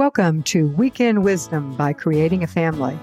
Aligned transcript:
Welcome 0.00 0.44
to 0.44 0.68
Weekend 0.68 1.24
Wisdom 1.24 1.76
by 1.76 1.92
Creating 1.92 2.42
a 2.42 2.46
Family. 2.46 2.98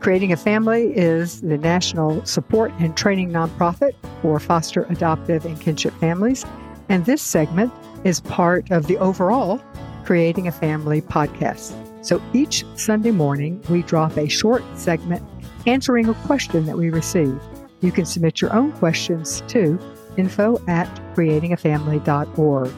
Creating 0.00 0.32
a 0.32 0.36
Family 0.36 0.94
is 0.94 1.40
the 1.40 1.56
national 1.56 2.22
support 2.26 2.70
and 2.78 2.94
training 2.94 3.30
nonprofit 3.30 3.94
for 4.20 4.38
foster, 4.38 4.82
adoptive, 4.90 5.46
and 5.46 5.58
kinship 5.58 5.94
families. 5.94 6.44
And 6.90 7.06
this 7.06 7.22
segment 7.22 7.72
is 8.04 8.20
part 8.20 8.70
of 8.70 8.86
the 8.86 8.98
overall 8.98 9.62
Creating 10.04 10.46
a 10.46 10.52
Family 10.52 11.00
podcast. 11.00 11.72
So 12.04 12.20
each 12.34 12.66
Sunday 12.76 13.12
morning, 13.12 13.64
we 13.70 13.80
drop 13.80 14.18
a 14.18 14.28
short 14.28 14.62
segment 14.74 15.26
answering 15.66 16.06
a 16.10 16.14
question 16.26 16.66
that 16.66 16.76
we 16.76 16.90
receive. 16.90 17.40
You 17.80 17.92
can 17.92 18.04
submit 18.04 18.42
your 18.42 18.52
own 18.52 18.72
questions 18.72 19.42
to 19.48 19.78
info 20.18 20.62
at 20.68 20.86
creatingafamily.org 21.16 22.74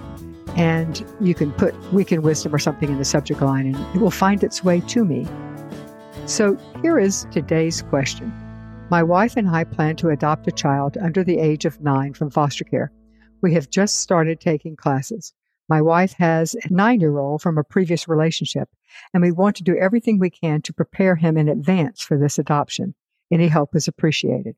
and 0.57 1.05
you 1.21 1.35
can 1.35 1.53
put 1.53 1.75
weekend 1.93 2.23
wisdom 2.23 2.55
or 2.55 2.59
something 2.59 2.89
in 2.89 2.99
the 2.99 3.05
subject 3.05 3.41
line 3.41 3.75
and 3.75 3.97
it 3.97 4.01
will 4.01 4.11
find 4.11 4.43
its 4.43 4.63
way 4.63 4.81
to 4.81 5.05
me. 5.05 5.27
So 6.27 6.57
here 6.83 6.99
is 6.99 7.27
today's 7.31 7.83
question. 7.83 8.33
My 8.91 9.03
wife 9.03 9.37
and 9.37 9.49
I 9.49 9.65
plan 9.65 9.97
to 9.97 10.11
adopt 10.11 10.47
a 10.47 10.53
child 10.53 10.97
under 10.99 11.25
the 11.25 11.39
age 11.39 11.65
of 11.65 11.81
nine 11.81 12.15
from 12.15 12.31
foster 12.31 12.65
care. 12.65 12.93
We 13.43 13.55
have 13.55 13.71
just 13.71 14.01
started 14.01 14.41
taking 14.41 14.77
classes. 14.77 15.35
My 15.69 15.81
wife 15.81 16.13
has 16.15 16.55
a 16.55 16.73
nine 16.73 17.01
year 17.01 17.19
old 17.19 17.43
from 17.43 17.59
a 17.59 17.65
previous 17.65 18.07
relationship, 18.07 18.69
and 19.13 19.23
we 19.23 19.33
want 19.33 19.57
to 19.57 19.65
do 19.65 19.77
everything 19.77 20.19
we 20.19 20.31
can 20.31 20.63
to 20.63 20.73
prepare 20.73 21.17
him 21.17 21.37
in 21.37 21.49
advance 21.49 22.03
for 22.03 22.19
this 22.19 22.39
adoption. 22.39 22.95
Any 23.31 23.49
help 23.49 23.75
is 23.75 23.89
appreciated. 23.89 24.57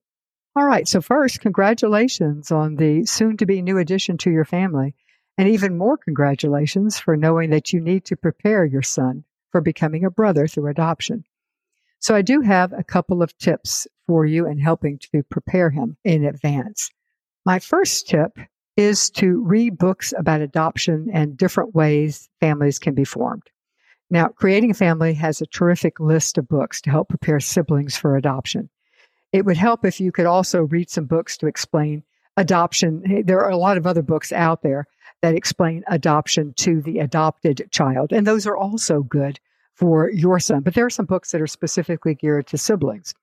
All 0.57 0.67
right, 0.67 0.89
so 0.89 1.01
first, 1.01 1.41
congratulations 1.41 2.51
on 2.51 2.77
the 2.77 3.05
soon 3.07 3.37
to 3.37 3.47
be 3.47 3.63
new 3.63 3.79
addition 3.79 4.19
to 4.19 4.31
your 4.31 4.45
family. 4.45 4.95
And 5.39 5.49
even 5.49 5.77
more 5.77 5.97
congratulations 5.97 6.99
for 6.99 7.17
knowing 7.17 7.51
that 7.51 7.73
you 7.73 7.81
need 7.81 8.05
to 8.07 8.17
prepare 8.17 8.65
your 8.65 8.83
son 8.83 9.25
for 9.53 9.61
becoming 9.61 10.05
a 10.05 10.11
brother 10.11 10.47
through 10.47 10.69
adoption. 10.69 11.25
So 11.99 12.15
I 12.15 12.23
do 12.23 12.41
have 12.41 12.73
a 12.73 12.85
couple 12.85 13.23
of 13.23 13.37
tips 13.39 13.87
for 14.07 14.25
you 14.25 14.47
in 14.47 14.59
helping 14.59 14.99
to 14.99 15.23
prepare 15.25 15.71
him 15.71 15.97
in 16.05 16.25
advance. 16.25 16.91
My 17.45 17.59
first 17.59 18.09
tip 18.09 18.39
is 18.77 19.11
to 19.11 19.43
read 19.43 19.79
books 19.79 20.13
about 20.17 20.41
adoption 20.41 21.09
and 21.13 21.37
different 21.37 21.75
ways 21.75 22.29
families 22.41 22.79
can 22.79 22.95
be 22.95 23.05
formed. 23.05 23.45
Now, 24.11 24.29
Creating 24.29 24.71
a 24.71 24.75
Family 24.75 25.15
has 25.15 25.41
a 25.41 25.47
terrific 25.47 25.99
list 25.99 26.39
of 26.39 26.49
books 26.49 26.81
to 26.83 26.91
help 26.91 27.09
prepare 27.09 27.41
siblings 27.41 27.97
for 27.97 28.17
adoption. 28.17 28.69
It 29.33 29.45
would 29.45 29.57
help 29.57 29.85
if 29.85 30.01
you 30.01 30.13
could 30.13 30.27
also 30.27 30.63
read 30.63 30.91
some 30.91 31.07
books 31.07 31.37
to 31.39 31.47
explain 31.47 32.05
adoption. 32.37 33.25
There 33.25 33.41
are 33.41 33.51
a 33.51 33.57
lot 33.57 33.77
of 33.77 33.87
other 33.87 34.03
books 34.03 34.31
out 34.33 34.63
there 34.63 34.87
that 35.23 35.35
explain 35.35 35.85
adoption 35.89 36.53
to 36.59 36.81
the 36.83 36.99
adopted 36.99 37.69
child. 37.71 38.13
And 38.13 38.27
those 38.27 38.47
are 38.47 38.57
also 38.57 39.03
good 39.03 39.41
for 39.75 40.11
your 40.11 40.41
son. 40.41 40.61
But 40.61 40.75
there 40.75 40.87
are 40.87 40.91
some 40.91 41.07
books 41.07 41.33
that 41.33 41.41
are 41.41 41.47
specifically 41.47 42.15
geared 42.15 42.47
to 42.49 42.59
siblings. 42.59 43.15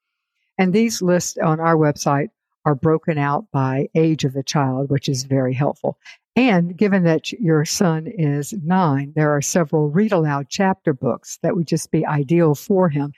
And 0.58 0.72
these 0.72 1.02
lists 1.02 1.38
on 1.38 1.60
our 1.60 1.76
website 1.76 2.30
are 2.66 2.76
broken 2.76 3.18
out 3.18 3.46
by 3.52 3.90
age 3.96 4.24
of 4.24 4.34
the 4.34 4.44
child, 4.44 4.90
which 4.90 5.10
is 5.10 5.24
very 5.24 5.54
helpful. 5.54 5.98
And 6.36 6.76
given 6.76 7.04
that 7.04 7.32
your 7.34 7.66
son 7.66 8.08
is 8.08 8.54
nine, 8.64 9.14
there 9.16 9.36
are 9.36 9.42
several 9.42 9.90
read 9.90 10.12
aloud 10.12 10.48
chapter 10.50 10.94
books 10.94 11.38
that 11.44 11.56
would 11.56 11.68
just 11.68 11.92
be 11.92 12.06
ideal 12.06 12.56
for 12.56 12.90
him, 12.90 13.14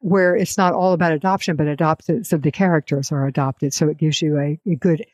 where 0.00 0.36
it's 0.36 0.56
not 0.56 0.72
all 0.72 0.92
about 0.92 1.12
adoption, 1.12 1.56
but 1.56 1.66
adopted, 1.66 2.26
so 2.26 2.36
the 2.36 2.52
characters 2.52 3.10
are 3.10 3.26
adopted. 3.26 3.74
So 3.74 3.88
it 3.88 3.96
gives 3.96 4.22
you 4.22 4.38
a, 4.38 4.60
a 4.70 4.76
good 4.76 5.04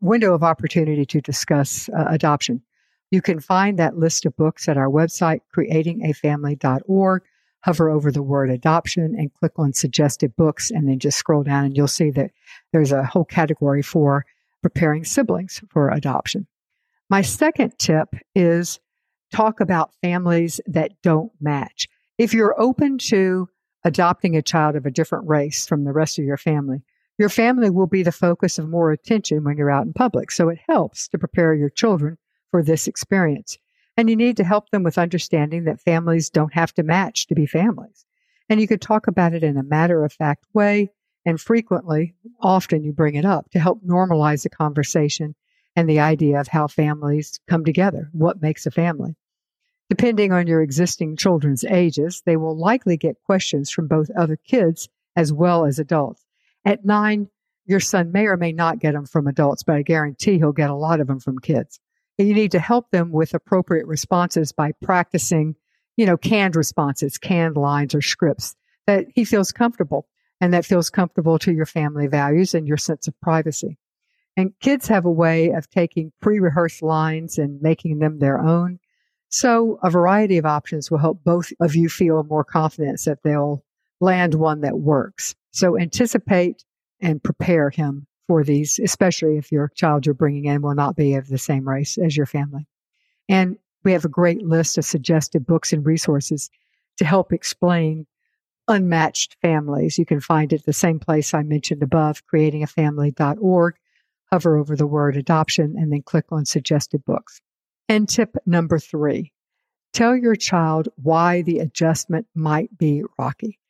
window 0.00 0.34
of 0.34 0.42
opportunity 0.42 1.06
to 1.06 1.20
discuss 1.20 1.88
uh, 1.88 2.04
adoption. 2.08 2.62
You 3.10 3.22
can 3.22 3.40
find 3.40 3.78
that 3.78 3.96
list 3.96 4.26
of 4.26 4.36
books 4.36 4.68
at 4.68 4.76
our 4.76 4.88
website, 4.88 5.40
creatingafamily.org. 5.56 7.22
Hover 7.60 7.88
over 7.88 8.12
the 8.12 8.22
word 8.22 8.50
adoption 8.50 9.14
and 9.16 9.32
click 9.32 9.52
on 9.56 9.72
suggested 9.72 10.36
books, 10.36 10.70
and 10.70 10.86
then 10.86 10.98
just 10.98 11.16
scroll 11.16 11.42
down, 11.42 11.64
and 11.64 11.74
you'll 11.74 11.88
see 11.88 12.10
that 12.10 12.30
there's 12.72 12.92
a 12.92 13.04
whole 13.04 13.24
category 13.24 13.80
for 13.80 14.26
preparing 14.60 15.02
siblings 15.02 15.62
for 15.70 15.88
adoption. 15.88 16.46
My 17.08 17.22
second 17.22 17.78
tip 17.78 18.08
is 18.34 18.80
talk 19.32 19.60
about 19.60 19.94
families 20.02 20.60
that 20.66 20.92
don't 21.02 21.32
match. 21.40 21.88
If 22.18 22.34
you're 22.34 22.60
open 22.60 22.98
to 23.08 23.48
adopting 23.84 24.36
a 24.36 24.42
child 24.42 24.76
of 24.76 24.86
a 24.86 24.90
different 24.90 25.28
race 25.28 25.66
from 25.66 25.84
the 25.84 25.92
rest 25.92 26.18
of 26.18 26.24
your 26.24 26.36
family, 26.36 26.82
your 27.18 27.28
family 27.28 27.70
will 27.70 27.86
be 27.86 28.02
the 28.02 28.12
focus 28.12 28.58
of 28.58 28.68
more 28.68 28.90
attention 28.90 29.44
when 29.44 29.56
you're 29.56 29.70
out 29.70 29.86
in 29.86 29.92
public. 29.92 30.30
So 30.30 30.48
it 30.48 30.58
helps 30.68 31.08
to 31.08 31.18
prepare 31.18 31.54
your 31.54 31.70
children 31.70 32.18
for 32.50 32.62
this 32.62 32.88
experience. 32.88 33.58
And 33.96 34.10
you 34.10 34.16
need 34.16 34.36
to 34.38 34.44
help 34.44 34.70
them 34.70 34.82
with 34.82 34.98
understanding 34.98 35.64
that 35.64 35.80
families 35.80 36.30
don't 36.30 36.54
have 36.54 36.74
to 36.74 36.82
match 36.82 37.28
to 37.28 37.34
be 37.34 37.46
families. 37.46 38.04
And 38.48 38.60
you 38.60 38.66
could 38.66 38.80
talk 38.80 39.06
about 39.06 39.34
it 39.34 39.44
in 39.44 39.56
a 39.56 39.62
matter 39.62 40.04
of 40.04 40.12
fact 40.12 40.44
way. 40.52 40.90
And 41.24 41.40
frequently, 41.40 42.14
often 42.40 42.84
you 42.84 42.92
bring 42.92 43.14
it 43.14 43.24
up 43.24 43.50
to 43.50 43.60
help 43.60 43.82
normalize 43.82 44.42
the 44.42 44.50
conversation 44.50 45.34
and 45.76 45.88
the 45.88 46.00
idea 46.00 46.40
of 46.40 46.48
how 46.48 46.66
families 46.66 47.40
come 47.48 47.64
together, 47.64 48.10
what 48.12 48.42
makes 48.42 48.66
a 48.66 48.70
family. 48.70 49.16
Depending 49.88 50.32
on 50.32 50.46
your 50.46 50.62
existing 50.62 51.16
children's 51.16 51.64
ages, 51.64 52.22
they 52.26 52.36
will 52.36 52.56
likely 52.56 52.96
get 52.96 53.22
questions 53.24 53.70
from 53.70 53.86
both 53.86 54.10
other 54.10 54.36
kids 54.36 54.88
as 55.16 55.32
well 55.32 55.64
as 55.64 55.78
adults. 55.78 56.23
At 56.64 56.84
nine, 56.84 57.28
your 57.66 57.80
son 57.80 58.12
may 58.12 58.26
or 58.26 58.36
may 58.36 58.52
not 58.52 58.78
get 58.78 58.92
them 58.92 59.06
from 59.06 59.26
adults, 59.26 59.62
but 59.62 59.76
I 59.76 59.82
guarantee 59.82 60.38
he'll 60.38 60.52
get 60.52 60.70
a 60.70 60.74
lot 60.74 61.00
of 61.00 61.06
them 61.06 61.20
from 61.20 61.38
kids. 61.38 61.80
And 62.18 62.28
you 62.28 62.34
need 62.34 62.52
to 62.52 62.58
help 62.58 62.90
them 62.90 63.10
with 63.10 63.34
appropriate 63.34 63.86
responses 63.86 64.52
by 64.52 64.72
practicing, 64.82 65.56
you 65.96 66.06
know, 66.06 66.16
canned 66.16 66.56
responses, 66.56 67.18
canned 67.18 67.56
lines 67.56 67.94
or 67.94 68.02
scripts 68.02 68.54
that 68.86 69.06
he 69.14 69.24
feels 69.24 69.52
comfortable 69.52 70.06
and 70.40 70.52
that 70.52 70.66
feels 70.66 70.90
comfortable 70.90 71.38
to 71.38 71.52
your 71.52 71.66
family 71.66 72.06
values 72.06 72.54
and 72.54 72.68
your 72.68 72.76
sense 72.76 73.08
of 73.08 73.18
privacy. 73.20 73.78
And 74.36 74.52
kids 74.60 74.88
have 74.88 75.04
a 75.04 75.10
way 75.10 75.50
of 75.50 75.70
taking 75.70 76.12
pre 76.20 76.40
rehearsed 76.40 76.82
lines 76.82 77.38
and 77.38 77.62
making 77.62 77.98
them 77.98 78.18
their 78.18 78.40
own. 78.40 78.78
So 79.28 79.78
a 79.82 79.90
variety 79.90 80.38
of 80.38 80.46
options 80.46 80.90
will 80.90 80.98
help 80.98 81.24
both 81.24 81.52
of 81.60 81.74
you 81.74 81.88
feel 81.88 82.22
more 82.24 82.44
confidence 82.44 83.04
that 83.04 83.22
they'll 83.22 83.64
land 84.00 84.34
one 84.34 84.60
that 84.62 84.78
works. 84.78 85.34
So 85.54 85.78
anticipate 85.78 86.64
and 87.00 87.22
prepare 87.22 87.70
him 87.70 88.08
for 88.26 88.42
these, 88.42 88.80
especially 88.82 89.38
if 89.38 89.52
your 89.52 89.70
child 89.76 90.04
you're 90.04 90.14
bringing 90.14 90.46
in 90.46 90.62
will 90.62 90.74
not 90.74 90.96
be 90.96 91.14
of 91.14 91.28
the 91.28 91.38
same 91.38 91.68
race 91.68 91.96
as 91.96 92.16
your 92.16 92.26
family. 92.26 92.66
And 93.28 93.56
we 93.84 93.92
have 93.92 94.04
a 94.04 94.08
great 94.08 94.42
list 94.42 94.78
of 94.78 94.84
suggested 94.84 95.46
books 95.46 95.72
and 95.72 95.86
resources 95.86 96.50
to 96.96 97.04
help 97.04 97.32
explain 97.32 98.06
unmatched 98.66 99.36
families. 99.42 99.96
You 99.96 100.04
can 100.04 100.20
find 100.20 100.52
it 100.52 100.64
the 100.64 100.72
same 100.72 100.98
place 100.98 101.32
I 101.32 101.44
mentioned 101.44 101.84
above, 101.84 102.26
creatingafamily.org. 102.26 103.76
Hover 104.32 104.56
over 104.56 104.74
the 104.74 104.88
word 104.88 105.16
adoption 105.16 105.76
and 105.78 105.92
then 105.92 106.02
click 106.02 106.24
on 106.32 106.46
suggested 106.46 107.04
books. 107.04 107.40
And 107.88 108.08
tip 108.08 108.36
number 108.44 108.80
three, 108.80 109.32
tell 109.92 110.16
your 110.16 110.34
child 110.34 110.88
why 110.96 111.42
the 111.42 111.60
adjustment 111.60 112.26
might 112.34 112.76
be 112.76 113.04
rocky. 113.16 113.60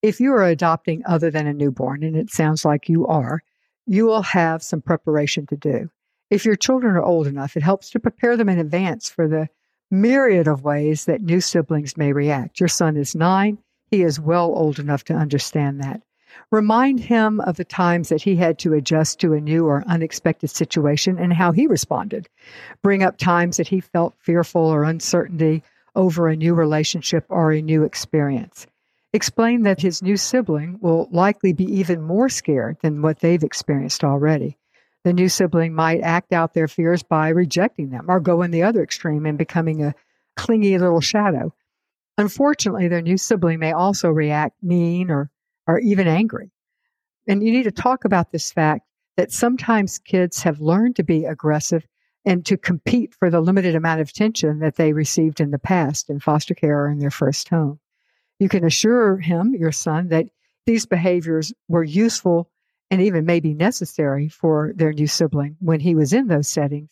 If 0.00 0.20
you 0.20 0.32
are 0.32 0.44
adopting 0.44 1.02
other 1.06 1.28
than 1.28 1.48
a 1.48 1.52
newborn, 1.52 2.04
and 2.04 2.16
it 2.16 2.30
sounds 2.30 2.64
like 2.64 2.88
you 2.88 3.04
are, 3.08 3.42
you 3.84 4.06
will 4.06 4.22
have 4.22 4.62
some 4.62 4.80
preparation 4.80 5.44
to 5.46 5.56
do. 5.56 5.90
If 6.30 6.44
your 6.44 6.54
children 6.54 6.94
are 6.94 7.02
old 7.02 7.26
enough, 7.26 7.56
it 7.56 7.64
helps 7.64 7.90
to 7.90 7.98
prepare 7.98 8.36
them 8.36 8.48
in 8.48 8.60
advance 8.60 9.10
for 9.10 9.26
the 9.26 9.48
myriad 9.90 10.46
of 10.46 10.62
ways 10.62 11.06
that 11.06 11.22
new 11.22 11.40
siblings 11.40 11.96
may 11.96 12.12
react. 12.12 12.60
Your 12.60 12.68
son 12.68 12.96
is 12.96 13.16
nine. 13.16 13.58
He 13.90 14.04
is 14.04 14.20
well 14.20 14.54
old 14.54 14.78
enough 14.78 15.02
to 15.04 15.14
understand 15.14 15.82
that. 15.82 16.00
Remind 16.52 17.00
him 17.00 17.40
of 17.40 17.56
the 17.56 17.64
times 17.64 18.08
that 18.10 18.22
he 18.22 18.36
had 18.36 18.56
to 18.60 18.74
adjust 18.74 19.18
to 19.18 19.32
a 19.32 19.40
new 19.40 19.66
or 19.66 19.82
unexpected 19.88 20.50
situation 20.50 21.18
and 21.18 21.32
how 21.32 21.50
he 21.50 21.66
responded. 21.66 22.28
Bring 22.82 23.02
up 23.02 23.16
times 23.16 23.56
that 23.56 23.66
he 23.66 23.80
felt 23.80 24.14
fearful 24.20 24.62
or 24.62 24.84
uncertainty 24.84 25.64
over 25.96 26.28
a 26.28 26.36
new 26.36 26.54
relationship 26.54 27.24
or 27.28 27.50
a 27.50 27.60
new 27.60 27.82
experience 27.82 28.68
explained 29.12 29.64
that 29.66 29.80
his 29.80 30.02
new 30.02 30.16
sibling 30.16 30.78
will 30.80 31.08
likely 31.10 31.52
be 31.52 31.64
even 31.64 32.02
more 32.02 32.28
scared 32.28 32.76
than 32.82 33.02
what 33.02 33.20
they've 33.20 33.42
experienced 33.42 34.04
already. 34.04 34.58
The 35.04 35.12
new 35.12 35.28
sibling 35.28 35.74
might 35.74 36.00
act 36.02 36.32
out 36.32 36.54
their 36.54 36.68
fears 36.68 37.02
by 37.02 37.28
rejecting 37.28 37.90
them 37.90 38.06
or 38.10 38.20
go 38.20 38.42
in 38.42 38.50
the 38.50 38.64
other 38.64 38.82
extreme 38.82 39.24
and 39.26 39.38
becoming 39.38 39.82
a 39.82 39.94
clingy 40.36 40.76
little 40.76 41.00
shadow. 41.00 41.54
Unfortunately, 42.18 42.88
their 42.88 43.00
new 43.00 43.16
sibling 43.16 43.60
may 43.60 43.72
also 43.72 44.10
react 44.10 44.62
mean 44.62 45.10
or, 45.10 45.30
or 45.66 45.78
even 45.78 46.08
angry. 46.08 46.50
And 47.26 47.42
you 47.42 47.52
need 47.52 47.64
to 47.64 47.70
talk 47.70 48.04
about 48.04 48.32
this 48.32 48.50
fact 48.50 48.82
that 49.16 49.32
sometimes 49.32 49.98
kids 49.98 50.42
have 50.42 50.60
learned 50.60 50.96
to 50.96 51.02
be 51.04 51.24
aggressive 51.24 51.86
and 52.24 52.44
to 52.46 52.56
compete 52.56 53.14
for 53.14 53.30
the 53.30 53.40
limited 53.40 53.74
amount 53.74 54.00
of 54.00 54.08
attention 54.08 54.58
that 54.58 54.76
they 54.76 54.92
received 54.92 55.40
in 55.40 55.50
the 55.50 55.58
past 55.58 56.10
in 56.10 56.20
foster 56.20 56.54
care 56.54 56.84
or 56.84 56.90
in 56.90 56.98
their 56.98 57.10
first 57.10 57.48
home. 57.48 57.78
You 58.38 58.48
can 58.48 58.64
assure 58.64 59.16
him, 59.16 59.54
your 59.54 59.72
son, 59.72 60.08
that 60.08 60.26
these 60.66 60.86
behaviors 60.86 61.52
were 61.66 61.84
useful 61.84 62.50
and 62.90 63.02
even 63.02 63.26
maybe 63.26 63.54
necessary 63.54 64.28
for 64.28 64.72
their 64.74 64.92
new 64.92 65.06
sibling 65.06 65.56
when 65.60 65.80
he 65.80 65.94
was 65.94 66.12
in 66.12 66.28
those 66.28 66.48
settings, 66.48 66.88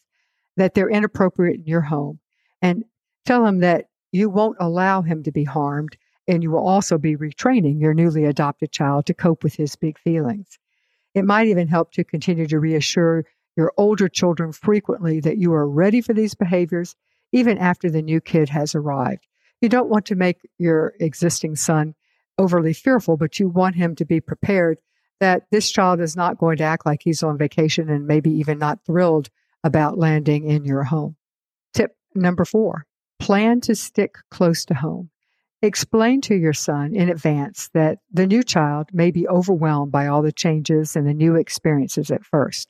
that 0.57 0.75
they're 0.75 0.91
inappropriate 0.91 1.61
in 1.61 1.67
your 1.67 1.83
home. 1.83 2.19
And 2.61 2.85
tell 3.25 3.47
him 3.47 3.61
that 3.61 3.89
you 4.13 4.29
won't 4.29 4.57
allow 4.61 5.03
him 5.03 5.23
to 5.23 5.33
be 5.33 5.45
harmed, 5.45 5.97
and 6.29 6.43
you 6.43 6.51
will 6.51 6.67
also 6.67 6.99
be 6.99 7.17
retraining 7.17 7.81
your 7.81 7.95
newly 7.95 8.25
adopted 8.25 8.73
child 8.73 9.07
to 9.07 9.15
cope 9.15 9.45
with 9.45 9.55
his 9.55 9.77
big 9.77 9.99
feelings. 9.99 10.59
It 11.15 11.25
might 11.25 11.49
even 11.49 11.69
help 11.69 11.93
to 11.93 12.05
continue 12.05 12.47
to 12.47 12.61
reassure 12.61 13.25
your 13.57 13.73
older 13.77 14.09
children 14.09 14.53
frequently 14.53 15.21
that 15.21 15.39
you 15.39 15.53
are 15.55 15.69
ready 15.69 16.01
for 16.01 16.13
these 16.13 16.35
behaviors 16.35 16.95
even 17.33 17.59
after 17.59 17.91
the 17.91 18.03
new 18.03 18.21
kid 18.21 18.49
has 18.51 18.75
arrived. 18.75 19.27
You 19.67 19.71
don't 19.71 19.91
want 19.91 20.07
to 20.07 20.15
make 20.15 20.49
your 20.59 20.95
existing 21.01 21.57
son 21.57 21.97
overly 22.39 22.73
fearful, 22.73 23.17
but 23.17 23.41
you 23.41 23.49
want 23.49 23.75
him 23.75 23.97
to 23.97 24.05
be 24.05 24.21
prepared 24.21 24.79
that 25.19 25.43
this 25.51 25.73
child 25.73 26.01
is 26.01 26.15
not 26.15 26.39
going 26.39 26.59
to 26.59 26.63
act 26.63 26.87
like 26.87 27.01
he's 27.03 27.25
on 27.25 27.37
vacation 27.37 27.91
and 27.91 28.07
maybe 28.07 28.31
even 28.31 28.61
not 28.61 28.85
thrilled 28.87 29.29
about 29.65 29.99
landing 29.99 30.49
in 30.49 30.65
your 30.65 30.85
home. 30.85 31.17
Tip 31.75 31.97
number 32.15 32.45
four 32.45 32.87
plan 33.19 33.61
to 33.63 33.75
stick 33.75 34.19
close 34.31 34.65
to 34.67 34.75
home. 34.75 35.11
Explain 35.63 36.21
to 36.21 36.37
your 36.37 36.53
son 36.53 36.95
in 36.95 37.09
advance 37.09 37.69
that 37.75 37.99
the 38.13 38.29
new 38.29 38.45
child 38.45 38.91
may 38.93 39.11
be 39.11 39.27
overwhelmed 39.27 39.91
by 39.91 40.07
all 40.07 40.23
the 40.23 40.31
changes 40.31 40.95
and 40.95 41.09
the 41.09 41.13
new 41.13 41.35
experiences 41.35 42.13
at 42.13 42.25
first. 42.25 42.69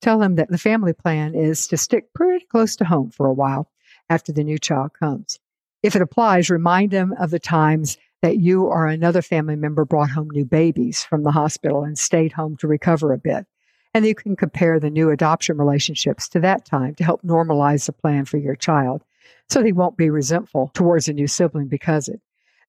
Tell 0.00 0.22
him 0.22 0.36
that 0.36 0.48
the 0.48 0.56
family 0.56 0.94
plan 0.94 1.34
is 1.34 1.66
to 1.66 1.76
stick 1.76 2.14
pretty 2.14 2.46
close 2.46 2.76
to 2.76 2.86
home 2.86 3.10
for 3.10 3.26
a 3.26 3.34
while 3.34 3.70
after 4.08 4.32
the 4.32 4.42
new 4.42 4.56
child 4.56 4.92
comes. 4.98 5.38
If 5.82 5.96
it 5.96 6.02
applies, 6.02 6.50
remind 6.50 6.90
them 6.90 7.14
of 7.18 7.30
the 7.30 7.38
times 7.38 7.96
that 8.22 8.36
you 8.36 8.64
or 8.64 8.86
another 8.86 9.22
family 9.22 9.56
member 9.56 9.84
brought 9.84 10.10
home 10.10 10.28
new 10.30 10.44
babies 10.44 11.02
from 11.02 11.22
the 11.22 11.30
hospital 11.30 11.84
and 11.84 11.98
stayed 11.98 12.32
home 12.32 12.56
to 12.58 12.68
recover 12.68 13.12
a 13.12 13.18
bit. 13.18 13.46
And 13.94 14.04
you 14.04 14.14
can 14.14 14.36
compare 14.36 14.78
the 14.78 14.90
new 14.90 15.10
adoption 15.10 15.56
relationships 15.56 16.28
to 16.30 16.40
that 16.40 16.64
time 16.64 16.94
to 16.96 17.04
help 17.04 17.22
normalize 17.22 17.86
the 17.86 17.92
plan 17.92 18.24
for 18.24 18.36
your 18.36 18.54
child 18.54 19.02
so 19.48 19.62
they 19.62 19.72
won't 19.72 19.96
be 19.96 20.10
resentful 20.10 20.70
towards 20.74 21.08
a 21.08 21.12
new 21.12 21.26
sibling 21.26 21.68
because 21.68 22.08
it. 22.08 22.20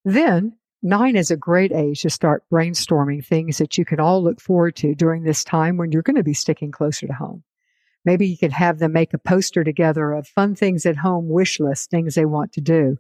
Then, 0.04 0.56
nine 0.82 1.16
is 1.16 1.30
a 1.30 1.38
great 1.38 1.72
age 1.72 2.02
to 2.02 2.10
start 2.10 2.44
brainstorming 2.52 3.24
things 3.24 3.60
that 3.60 3.78
you 3.78 3.86
can 3.86 4.00
all 4.00 4.24
look 4.24 4.40
forward 4.42 4.76
to 4.78 4.96
during 4.96 5.24
this 5.24 5.44
time 5.44 5.78
when 5.78 5.92
you're 5.92 6.02
going 6.02 6.16
to 6.16 6.24
be 6.24 6.34
sticking 6.34 6.72
closer 6.72 7.08
to 7.08 7.14
home. 7.14 7.44
Maybe 8.04 8.28
you 8.28 8.38
could 8.38 8.52
have 8.52 8.80
them 8.80 8.94
make 8.94 9.14
a 9.14 9.20
poster 9.20 9.64
together 9.64 10.12
of 10.12 10.28
fun 10.28 10.56
things 10.56 10.86
at 10.86 10.98
home 10.98 11.30
wish 11.30 11.60
list, 11.60 11.90
things 11.90 12.16
they 12.16 12.26
want 12.26 12.54
to 12.54 12.62
do. 12.62 12.98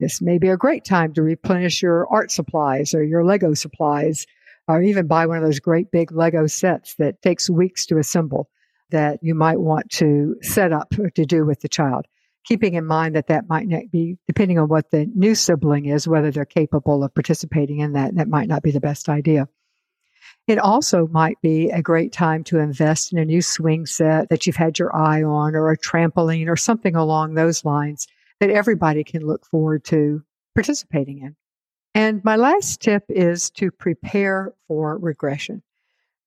This 0.00 0.22
may 0.22 0.38
be 0.38 0.48
a 0.48 0.56
great 0.56 0.84
time 0.84 1.12
to 1.14 1.22
replenish 1.22 1.82
your 1.82 2.06
art 2.08 2.30
supplies 2.30 2.94
or 2.94 3.02
your 3.02 3.24
Lego 3.24 3.54
supplies, 3.54 4.26
or 4.68 4.80
even 4.82 5.08
buy 5.08 5.26
one 5.26 5.38
of 5.38 5.42
those 5.42 5.60
great 5.60 5.90
big 5.90 6.12
Lego 6.12 6.46
sets 6.46 6.94
that 6.96 7.20
takes 7.20 7.50
weeks 7.50 7.86
to 7.86 7.98
assemble 7.98 8.48
that 8.90 9.18
you 9.22 9.34
might 9.34 9.58
want 9.58 9.90
to 9.90 10.36
set 10.40 10.72
up 10.72 10.94
to 11.14 11.24
do 11.24 11.44
with 11.44 11.60
the 11.60 11.68
child. 11.68 12.06
Keeping 12.44 12.74
in 12.74 12.86
mind 12.86 13.16
that 13.16 13.26
that 13.26 13.48
might 13.48 13.66
not 13.66 13.90
be, 13.90 14.16
depending 14.26 14.58
on 14.58 14.68
what 14.68 14.90
the 14.90 15.06
new 15.14 15.34
sibling 15.34 15.86
is, 15.86 16.06
whether 16.08 16.30
they're 16.30 16.44
capable 16.44 17.02
of 17.02 17.12
participating 17.12 17.80
in 17.80 17.92
that, 17.94 18.14
that 18.14 18.28
might 18.28 18.48
not 18.48 18.62
be 18.62 18.70
the 18.70 18.80
best 18.80 19.08
idea. 19.08 19.48
It 20.48 20.58
also 20.58 21.06
might 21.08 21.38
be 21.42 21.68
a 21.68 21.82
great 21.82 22.10
time 22.10 22.42
to 22.44 22.58
invest 22.58 23.12
in 23.12 23.18
a 23.18 23.24
new 23.26 23.42
swing 23.42 23.84
set 23.84 24.30
that 24.30 24.46
you've 24.46 24.56
had 24.56 24.78
your 24.78 24.96
eye 24.96 25.22
on 25.22 25.54
or 25.54 25.70
a 25.70 25.76
trampoline 25.76 26.48
or 26.48 26.56
something 26.56 26.96
along 26.96 27.34
those 27.34 27.66
lines 27.66 28.08
that 28.40 28.48
everybody 28.48 29.04
can 29.04 29.26
look 29.26 29.44
forward 29.44 29.84
to 29.84 30.22
participating 30.54 31.18
in. 31.18 31.36
And 31.94 32.24
my 32.24 32.36
last 32.36 32.80
tip 32.80 33.04
is 33.10 33.50
to 33.50 33.70
prepare 33.70 34.54
for 34.66 34.96
regression. 34.96 35.62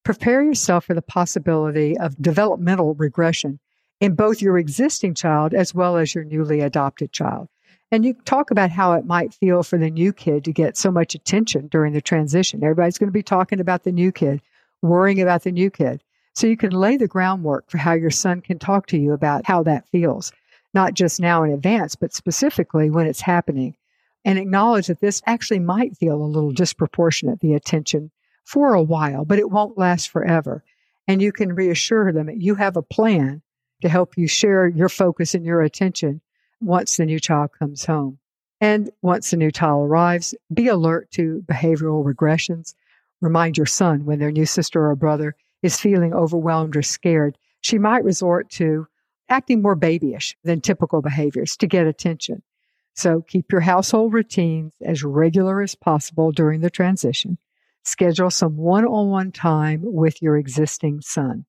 Prepare 0.03 0.43
yourself 0.43 0.85
for 0.85 0.93
the 0.93 1.01
possibility 1.01 1.97
of 1.97 2.21
developmental 2.21 2.93
regression 2.93 3.59
in 3.99 4.13
both 4.13 4.39
your 4.39 4.59
existing 4.59 5.15
child 5.15 5.55
as 5.55 5.73
well 5.73 5.97
as 5.97 6.13
your 6.13 6.25
newly 6.25 6.59
adopted 6.61 7.11
child. 7.11 7.47
And 7.91 8.05
you 8.05 8.13
talk 8.13 8.51
about 8.51 8.71
how 8.71 8.93
it 8.93 9.05
might 9.05 9.33
feel 9.33 9.63
for 9.63 9.77
the 9.77 9.89
new 9.89 10.13
kid 10.13 10.45
to 10.45 10.53
get 10.53 10.77
so 10.77 10.91
much 10.91 11.13
attention 11.13 11.67
during 11.67 11.91
the 11.91 12.01
transition. 12.01 12.63
Everybody's 12.63 12.97
going 12.97 13.09
to 13.09 13.13
be 13.13 13.21
talking 13.21 13.59
about 13.59 13.83
the 13.83 13.91
new 13.91 14.13
kid, 14.13 14.41
worrying 14.81 15.21
about 15.21 15.43
the 15.43 15.51
new 15.51 15.69
kid. 15.69 16.01
So 16.33 16.47
you 16.47 16.55
can 16.55 16.71
lay 16.71 16.95
the 16.95 17.07
groundwork 17.07 17.69
for 17.69 17.77
how 17.77 17.91
your 17.91 18.09
son 18.09 18.39
can 18.39 18.59
talk 18.59 18.87
to 18.87 18.97
you 18.97 19.11
about 19.11 19.45
how 19.45 19.63
that 19.63 19.89
feels, 19.89 20.31
not 20.73 20.93
just 20.93 21.19
now 21.19 21.43
in 21.43 21.51
advance, 21.51 21.97
but 21.97 22.13
specifically 22.13 22.89
when 22.89 23.07
it's 23.07 23.19
happening. 23.19 23.75
And 24.23 24.39
acknowledge 24.39 24.87
that 24.87 25.01
this 25.01 25.21
actually 25.25 25.59
might 25.59 25.97
feel 25.97 26.15
a 26.15 26.23
little 26.23 26.51
disproportionate, 26.51 27.41
the 27.41 27.55
attention 27.55 28.11
for 28.45 28.73
a 28.73 28.81
while, 28.81 29.25
but 29.25 29.39
it 29.39 29.51
won't 29.51 29.77
last 29.77 30.09
forever. 30.09 30.63
And 31.09 31.21
you 31.21 31.33
can 31.33 31.55
reassure 31.55 32.13
them 32.13 32.27
that 32.27 32.39
you 32.39 32.55
have 32.55 32.77
a 32.77 32.81
plan 32.81 33.41
to 33.81 33.89
help 33.89 34.17
you 34.17 34.27
share 34.27 34.67
your 34.67 34.87
focus 34.87 35.33
and 35.35 35.45
your 35.45 35.61
attention 35.61 36.21
once 36.61 36.97
the 36.97 37.05
new 37.05 37.19
child 37.19 37.51
comes 37.57 37.85
home. 37.85 38.19
And 38.59 38.91
once 39.01 39.31
the 39.31 39.37
new 39.37 39.51
child 39.51 39.89
arrives, 39.89 40.35
be 40.53 40.67
alert 40.67 41.09
to 41.11 41.43
behavioral 41.47 42.05
regressions. 42.05 42.75
Remind 43.19 43.57
your 43.57 43.65
son 43.65 44.05
when 44.05 44.19
their 44.19 44.31
new 44.31 44.45
sister 44.45 44.89
or 44.89 44.95
brother 44.95 45.35
is 45.63 45.79
feeling 45.79 46.13
overwhelmed 46.13 46.75
or 46.75 46.81
scared, 46.81 47.37
she 47.61 47.77
might 47.77 48.03
resort 48.03 48.49
to 48.51 48.87
acting 49.29 49.61
more 49.61 49.75
babyish 49.75 50.35
than 50.43 50.61
typical 50.61 51.01
behaviors 51.01 51.55
to 51.57 51.67
get 51.67 51.87
attention. 51.87 52.41
So 52.93 53.21
keep 53.21 53.51
your 53.51 53.61
household 53.61 54.13
routines 54.13 54.73
as 54.81 55.03
regular 55.03 55.61
as 55.61 55.75
possible 55.75 56.31
during 56.31 56.61
the 56.61 56.69
transition. 56.69 57.37
Schedule 57.83 58.29
some 58.29 58.57
one 58.57 58.85
on 58.85 59.09
one 59.09 59.31
time 59.31 59.81
with 59.83 60.21
your 60.21 60.37
existing 60.37 61.01
son. 61.01 61.45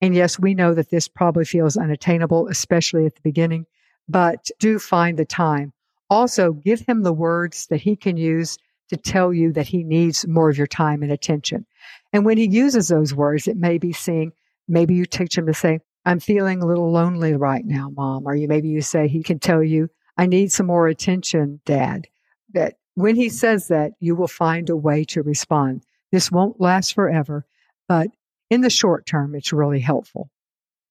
And 0.00 0.14
yes, 0.14 0.38
we 0.38 0.54
know 0.54 0.74
that 0.74 0.90
this 0.90 1.06
probably 1.06 1.44
feels 1.44 1.76
unattainable, 1.76 2.48
especially 2.48 3.06
at 3.06 3.14
the 3.14 3.20
beginning, 3.22 3.66
but 4.08 4.50
do 4.58 4.78
find 4.78 5.18
the 5.18 5.24
time. 5.24 5.72
Also, 6.10 6.52
give 6.52 6.80
him 6.80 7.02
the 7.02 7.12
words 7.12 7.66
that 7.68 7.80
he 7.80 7.96
can 7.96 8.16
use 8.16 8.58
to 8.90 8.96
tell 8.96 9.32
you 9.32 9.52
that 9.52 9.66
he 9.66 9.82
needs 9.82 10.26
more 10.26 10.50
of 10.50 10.58
your 10.58 10.66
time 10.66 11.02
and 11.02 11.10
attention. 11.10 11.64
And 12.12 12.26
when 12.26 12.36
he 12.36 12.46
uses 12.46 12.88
those 12.88 13.14
words, 13.14 13.48
it 13.48 13.56
may 13.56 13.78
be 13.78 13.92
saying, 13.92 14.32
maybe 14.68 14.94
you 14.94 15.06
teach 15.06 15.36
him 15.36 15.46
to 15.46 15.54
say, 15.54 15.80
I'm 16.04 16.20
feeling 16.20 16.60
a 16.60 16.66
little 16.66 16.90
lonely 16.90 17.34
right 17.34 17.64
now, 17.64 17.90
mom. 17.90 18.26
Or 18.26 18.34
you 18.34 18.48
maybe 18.48 18.68
you 18.68 18.82
say, 18.82 19.08
he 19.08 19.22
can 19.22 19.38
tell 19.38 19.62
you, 19.62 19.88
I 20.18 20.26
need 20.26 20.52
some 20.52 20.66
more 20.66 20.88
attention, 20.88 21.60
dad. 21.64 22.06
That 22.52 22.74
when 22.94 23.16
he 23.16 23.30
says 23.30 23.68
that, 23.68 23.92
you 24.00 24.14
will 24.14 24.28
find 24.28 24.68
a 24.68 24.76
way 24.76 25.04
to 25.04 25.22
respond. 25.22 25.84
This 26.10 26.30
won't 26.30 26.60
last 26.60 26.92
forever, 26.94 27.46
but 27.88 28.08
in 28.50 28.60
the 28.60 28.68
short 28.68 29.06
term, 29.06 29.34
it's 29.34 29.52
really 29.52 29.80
helpful. 29.80 30.30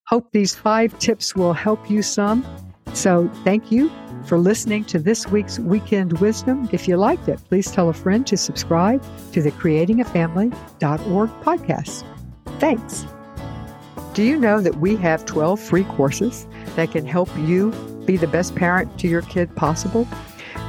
Hope 0.08 0.31
these 0.31 0.56
five 0.56 0.98
tips 0.98 1.36
will 1.36 1.54
help 1.54 1.92
you 1.92 2.02
some. 2.02 2.44
So 2.94 3.30
thank 3.44 3.72
you 3.72 3.92
for 4.26 4.38
listening 4.38 4.86
to 4.86 5.00
this 5.00 5.28
week's 5.28 5.60
Weekend 5.60 6.20
Wisdom. 6.20 6.70
If 6.72 6.88
you 6.88 6.98
liked 6.98 7.28
it, 7.28 7.40
please 7.50 7.72
tell 7.72 7.90
a 7.90 7.94
friend 7.94 8.26
to 8.28 8.38
subscribe 8.38 9.04
to 9.32 9.42
the 9.42 9.51
creatingafamily.org 9.51 11.30
podcast. 11.42 12.04
Thanks. 12.60 13.06
Do 14.13 14.24
you 14.24 14.38
know 14.38 14.60
that 14.60 14.77
we 14.77 14.98
have 14.98 15.25
12 15.25 15.60
free 15.60 15.86
courses 15.86 16.46
that 16.75 16.92
can 16.92 17.06
help 17.06 17.30
you 17.39 17.72
be 18.06 18.18
the 18.18 18.27
best 18.27 18.56
parent 18.56 19.00
to 19.00 19.08
your 19.08 19.22
kid 19.22 19.56
possible? 19.56 20.08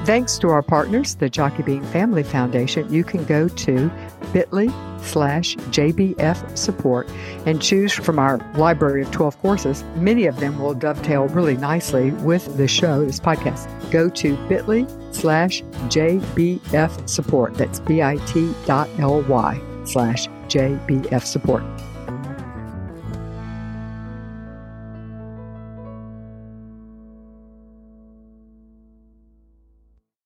Thanks 0.04 0.36
to 0.38 0.48
our 0.48 0.62
partners, 0.62 1.14
the 1.14 1.30
Jockey 1.30 1.62
Being 1.62 1.84
Family 1.84 2.24
Foundation, 2.24 2.92
you 2.92 3.04
can 3.04 3.24
go 3.24 3.46
to 3.46 3.88
bit.ly 4.32 4.66
slash 5.00 5.54
JBF 5.56 6.58
support 6.58 7.08
and 7.46 7.62
choose 7.62 7.92
from 7.92 8.18
our 8.18 8.38
library 8.56 9.02
of 9.02 9.12
12 9.12 9.38
courses. 9.38 9.84
Many 9.94 10.26
of 10.26 10.40
them 10.40 10.58
will 10.58 10.74
dovetail 10.74 11.28
really 11.28 11.56
nicely 11.56 12.10
with 12.10 12.56
the 12.56 12.66
show, 12.66 13.04
this 13.04 13.20
podcast. 13.20 13.68
Go 13.92 14.08
to 14.08 14.36
bit.ly 14.48 14.88
slash 15.12 15.62
JBF 15.88 17.08
support. 17.08 17.54
That's 17.54 17.78
bit.ly 17.78 19.60
slash 19.84 20.26
JBF 20.48 21.22
support. 21.22 21.62